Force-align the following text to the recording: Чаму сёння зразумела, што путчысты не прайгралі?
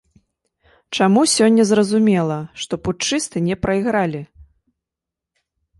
Чаму 0.97 1.21
сёння 1.33 1.63
зразумела, 1.73 2.37
што 2.65 2.73
путчысты 2.89 3.37
не 3.51 3.55
прайгралі? 3.67 4.21